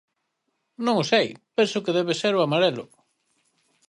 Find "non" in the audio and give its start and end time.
0.85-0.95